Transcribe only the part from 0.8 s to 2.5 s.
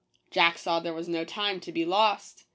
was no time to be lost.